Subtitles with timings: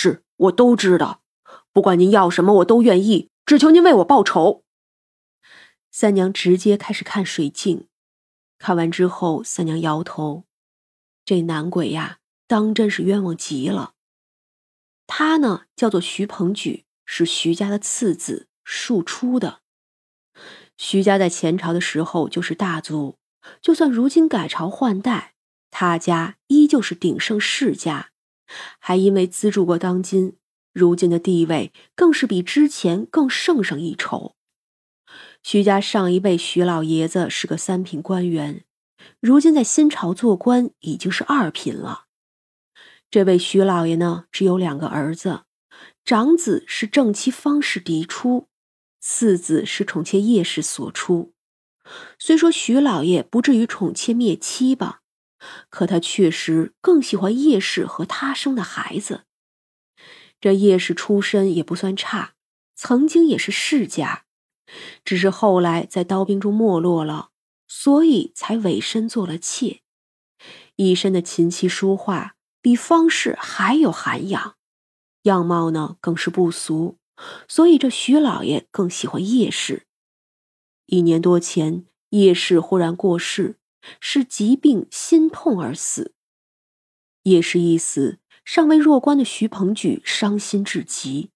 [0.00, 1.22] 是我都知道，
[1.72, 4.62] 不管您要什么，我都愿意，只求您为我报仇。
[5.90, 7.88] 三娘直接开始看水镜，
[8.60, 10.44] 看完之后，三娘摇头
[11.26, 13.94] ：“这男鬼呀，当真是冤枉极了。
[15.08, 19.62] 他呢，叫做徐鹏举，是徐家的次子，庶出的。
[20.76, 23.18] 徐家在前朝的时候就是大族，
[23.60, 25.34] 就算如今改朝换代，
[25.72, 28.10] 他家依旧是鼎盛世家。”
[28.78, 30.36] 还因为资助过当今，
[30.72, 34.34] 如今的地位更是比之前更胜上一筹。
[35.42, 38.64] 徐家上一辈徐老爷子是个三品官员，
[39.20, 42.06] 如今在新朝做官已经是二品了。
[43.10, 45.44] 这位徐老爷呢，只有两个儿子，
[46.04, 48.48] 长子是正妻方氏嫡出，
[49.00, 51.32] 次子是宠妾叶氏所出。
[52.18, 55.00] 虽说徐老爷不至于宠妾灭妻吧。
[55.70, 59.24] 可他确实更喜欢叶氏和他生的孩子。
[60.40, 62.34] 这叶氏出身也不算差，
[62.74, 64.24] 曾经也是世家，
[65.04, 67.30] 只是后来在刀兵中没落了，
[67.66, 69.82] 所以才委身做了妾。
[70.76, 74.56] 一身的琴棋书画，比方氏还有涵养，
[75.22, 76.98] 样貌呢更是不俗，
[77.48, 79.86] 所以这徐老爷更喜欢叶氏。
[80.86, 83.57] 一年多前，叶氏忽然过世。
[84.00, 86.14] 是疾病心痛而死。
[87.24, 91.30] 叶氏一死，尚未弱冠的徐鹏举伤心至极。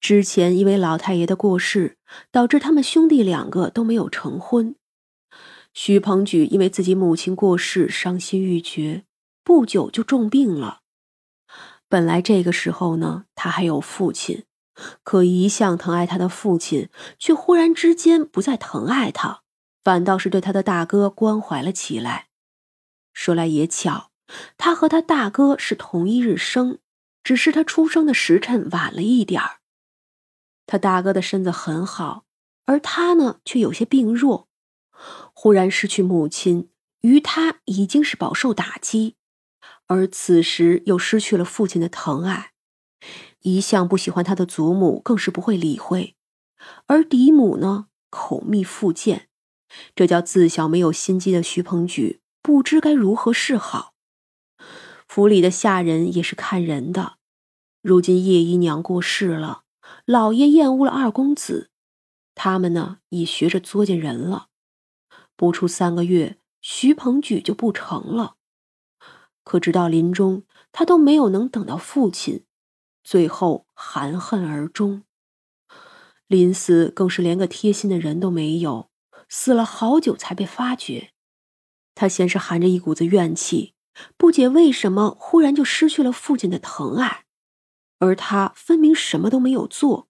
[0.00, 1.98] 之前因为老太爷的过世，
[2.30, 4.76] 导致他们兄弟两个都没有成婚。
[5.74, 9.04] 徐鹏举因为自己母亲过世，伤心欲绝，
[9.44, 10.80] 不久就重病了。
[11.88, 14.44] 本来这个时候呢，他还有父亲，
[15.02, 16.88] 可一向疼爱他的父亲，
[17.18, 19.42] 却忽然之间不再疼爱他。
[19.88, 22.28] 反倒是对他的大哥关怀了起来。
[23.14, 24.10] 说来也巧，
[24.58, 26.80] 他和他大哥是同一日生，
[27.24, 29.60] 只是他出生的时辰晚了一点儿。
[30.66, 32.26] 他大哥的身子很好，
[32.66, 34.50] 而他呢却有些病弱。
[35.32, 36.68] 忽然失去母亲，
[37.00, 39.16] 于他已经是饱受打击，
[39.86, 42.52] 而此时又失去了父亲的疼爱，
[43.40, 46.14] 一向不喜欢他的祖母更是不会理会，
[46.84, 49.27] 而嫡母呢口蜜腹剑。
[49.94, 53.94] 这叫自小没有心机的徐鹏举不知该如何是好。
[55.06, 57.16] 府里的下人也是看人的，
[57.80, 59.62] 如今叶姨娘过世了，
[60.04, 61.70] 老爷厌恶了二公子，
[62.34, 64.48] 他们呢也学着作践人了。
[65.34, 68.36] 不出三个月，徐鹏举就不成了。
[69.44, 72.44] 可直到临终，他都没有能等到父亲，
[73.02, 75.04] 最后含恨而终。
[76.26, 78.90] 临死更是连个贴心的人都没有。
[79.28, 81.10] 死了好久才被发觉，
[81.94, 83.74] 他先是含着一股子怨气，
[84.16, 87.24] 不解为什么忽然就失去了父亲的疼爱，
[87.98, 90.08] 而他分明什么都没有做。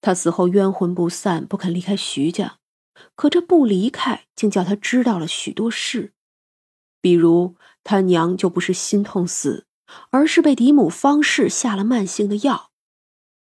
[0.00, 2.58] 他死后冤魂不散，不肯离开徐家，
[3.14, 6.12] 可这不离开，竟叫他知道了许多事，
[7.00, 9.66] 比如他娘就不是心痛死，
[10.10, 12.70] 而是被嫡母方氏下了慢性的药，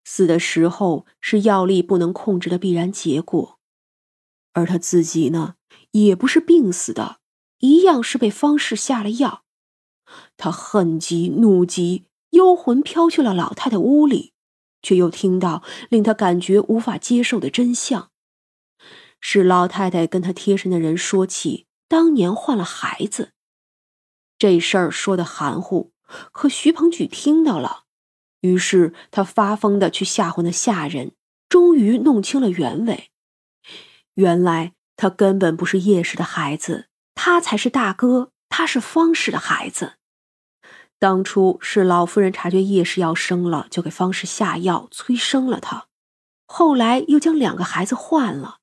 [0.04, 3.61] 死的时候是药力不能控制的必然结果。
[4.54, 5.56] 而他自己呢，
[5.92, 7.18] 也不是病死的，
[7.60, 9.44] 一样是被方氏下了药。
[10.36, 14.34] 他恨极怒极，幽魂飘去了老太太屋里，
[14.82, 18.12] 却又听到令他感觉无法接受的真相：
[19.20, 23.32] 是老太太跟他贴身的人说起当年换了孩子。
[24.38, 25.94] 这事儿说的含糊，
[26.32, 27.84] 可徐鹏举听到了，
[28.42, 31.14] 于是他发疯的去吓唬那下人，
[31.48, 33.11] 终于弄清了原委。
[34.16, 39.94] 原来他根本不是叶氏的孩子，他才是大哥，他是方氏的孩子。
[41.00, 45.88] 当初是老夫人察觉叶氏要生了，就给方氏下药催生了他，
[46.46, 48.60] 后来又将两个孩子换了。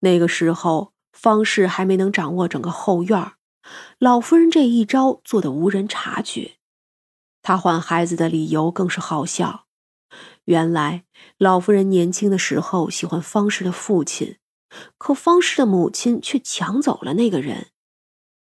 [0.00, 3.32] 那个时候方氏还没能掌握整个后院
[3.98, 6.56] 老夫人这一招做的无人察觉。
[7.42, 9.66] 她换孩子的理由更是好笑，
[10.46, 11.04] 原来
[11.38, 14.38] 老夫人年轻的时候喜欢方氏的父亲。
[14.98, 17.68] 可方氏的母亲却抢走了那个人，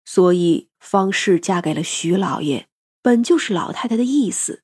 [0.04, 2.68] 所以方氏嫁给了徐老爷，
[3.02, 4.62] 本就是老太太的意思。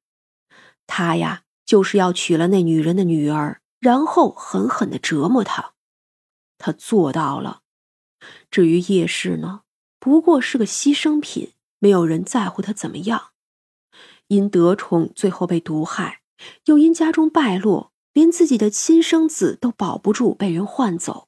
[0.87, 5.75] 她呀，就是要娶了那女人的女儿，然后狠狠的折磨她。
[6.59, 7.63] 她做到了。
[8.51, 9.63] 至于叶氏呢，
[9.99, 13.33] 不过是个牺牲品，没有人在乎她怎么样。
[14.29, 16.23] 因得宠，最后被毒害，
[16.65, 21.26] 又因家中败落，连自己的亲生子都保不住，被人换走。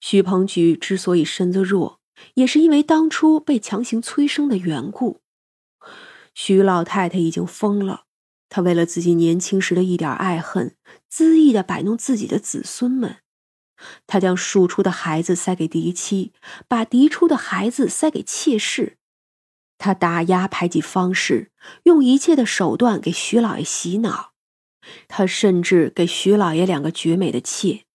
[0.00, 2.00] 徐鹏举之所以身子弱，
[2.34, 5.20] 也是因为当初被强行催生的缘故。
[6.34, 8.04] 徐老太太已经疯了，
[8.48, 10.76] 她为了自己年轻时的一点爱恨，
[11.10, 13.16] 恣意的摆弄自己的子孙们。
[14.06, 16.32] 她将庶出的孩子塞给嫡妻，
[16.68, 18.98] 把嫡出的孩子塞给妾室。
[19.78, 21.50] 她打压排挤方氏，
[21.84, 24.32] 用一切的手段给徐老爷洗脑。
[25.08, 27.85] 她甚至给徐老爷两个绝美的妾，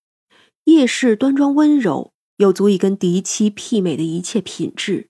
[0.65, 5.09] 叶氏端庄温柔，有足以跟嫡妻媲美的一切品质，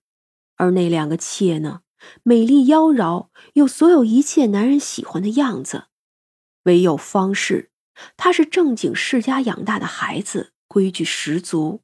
[0.55, 1.81] 而那两个妾呢？
[2.23, 5.85] 美丽妖娆，有所有一切男人喜欢的样子，
[6.63, 7.69] 唯有方氏，
[8.17, 11.81] 她是正经世家养大的孩子，规矩十足。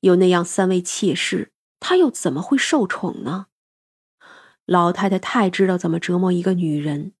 [0.00, 3.46] 有那样三位妾室，她又怎么会受宠呢？
[4.66, 7.12] 老太太太知道怎么折磨一个女人，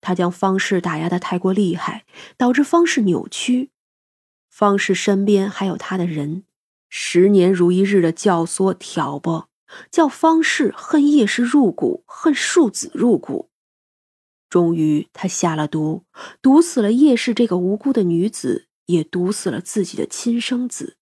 [0.00, 2.04] 她将方氏打压的太过厉害，
[2.36, 3.70] 导致方氏扭曲。
[4.58, 6.44] 方氏身边还有他的人，
[6.88, 9.50] 十年如一日的教唆挑拨。
[9.90, 13.50] 叫方氏恨叶氏入骨，恨庶子入骨。
[14.48, 16.06] 终于，他下了毒，
[16.40, 20.96] 毒死了叶氏这个无辜的女子，也毒死了自己的亲生子。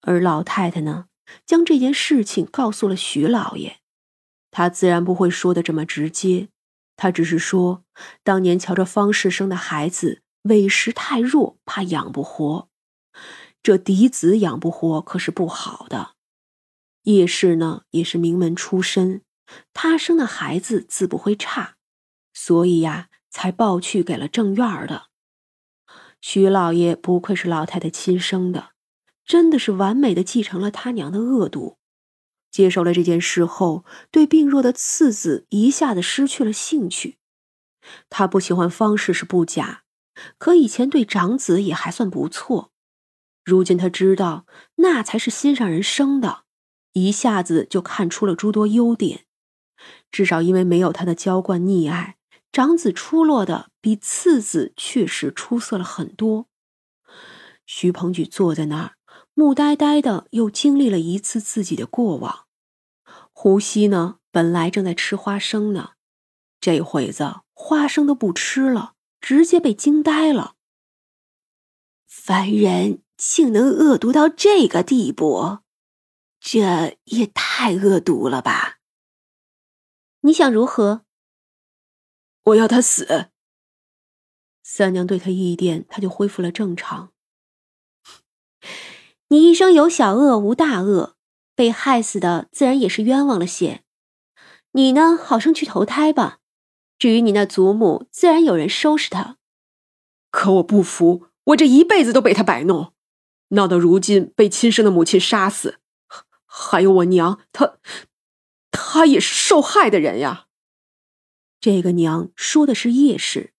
[0.00, 1.08] 而老太太呢，
[1.44, 3.80] 将这件事情告诉了徐老爷。
[4.50, 6.48] 他自然不会说的这么直接，
[6.96, 7.84] 他只是说，
[8.22, 12.68] 当年瞧着方氏生的孩子委实太弱，怕养不活。
[13.62, 16.14] 这嫡子养不活可是不好的。
[17.04, 19.22] 叶氏呢，也是名门出身，
[19.72, 21.76] 他生的孩子自不会差，
[22.32, 25.06] 所以呀，才抱去给了正院的。
[26.20, 28.70] 徐老爷不愧是老太太亲生的，
[29.24, 31.78] 真的是完美的继承了他娘的恶毒。
[32.50, 37.18] 接受了这件事后，对病弱的次子一下子失去了兴趣。
[38.10, 39.81] 他不喜欢方氏是不假，
[40.38, 42.70] 可以前对长子也还算不错，
[43.44, 46.44] 如今他知道那才是心上人生的。
[46.92, 49.24] 一下子就看出了诸多优点，
[50.10, 52.18] 至少因为没有他的娇惯溺爱，
[52.52, 56.48] 长子出落的比次子确实出色了很多。
[57.64, 58.96] 徐鹏举坐在那儿，
[59.32, 62.46] 木呆呆的，又经历了一次自己的过往。
[63.32, 65.92] 胡西呢，本来正在吃花生呢，
[66.60, 68.92] 这会子花生都不吃了，
[69.22, 70.56] 直接被惊呆了。
[72.06, 75.60] 凡人竟能恶毒到这个地步！
[76.40, 78.80] 这也太恶毒了吧！
[80.22, 81.06] 你想如何？
[82.42, 83.30] 我要他死。
[84.64, 87.12] 三娘对他一点，他就恢复了正常。
[89.28, 91.16] 你一生有小恶无大恶，
[91.54, 93.84] 被害死的自然也是冤枉了些。
[94.72, 96.40] 你呢，好生去投胎吧。
[97.02, 99.36] 至于你那祖母，自然有人收拾他。
[100.30, 102.92] 可我不服，我这一辈子都被他摆弄，
[103.48, 105.80] 闹到如今被亲生的母亲杀死。
[106.46, 107.78] 还有我娘，她，
[108.70, 110.46] 她也是受害的人呀。
[111.60, 113.52] 这个娘说的是叶氏，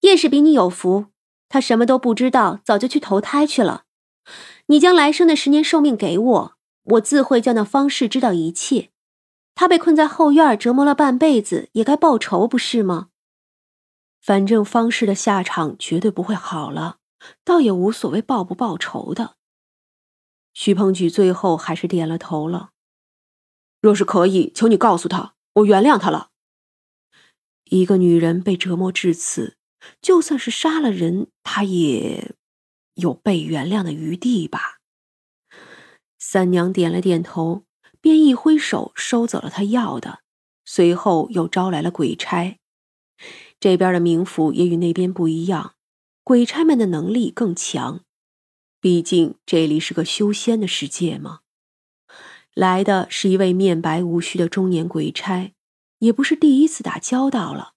[0.00, 1.06] 叶氏比你有福，
[1.48, 3.84] 她什么都不知道，早就去投胎去了。
[4.66, 6.52] 你将来生的十年寿命给我，
[6.82, 8.90] 我自会叫那方氏知道一切。
[9.58, 13.08] 他被困在后院折磨了半辈子，也该报仇，不是吗？
[14.20, 16.98] 反正方氏的下场绝对不会好了，
[17.44, 19.34] 倒也无所谓报不报仇的。
[20.54, 22.70] 徐鹏举最后还是点了头了。
[23.80, 26.30] 若是可以，求你告诉他，我原谅他了。
[27.64, 29.56] 一个女人被折磨至此，
[30.00, 32.36] 就算是杀了人，她也
[32.94, 34.78] 有被原谅的余地吧。
[36.16, 37.64] 三娘点了点头，
[38.08, 40.20] 便一挥手收走了他要的，
[40.64, 42.58] 随后又招来了鬼差。
[43.60, 45.74] 这边的冥府也与那边不一样，
[46.24, 48.00] 鬼差们的能力更强。
[48.80, 51.40] 毕竟这里是个修仙的世界嘛，
[52.54, 55.52] 来的是一位面白无须的中年鬼差，
[55.98, 57.74] 也不是第一次打交道了。